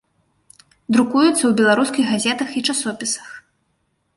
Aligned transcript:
Друкуецца 0.95 1.35
ў 1.45 1.51
беларускіх 1.59 2.05
газетах 2.15 2.49
і 2.59 2.65
часопісах. 2.73 3.29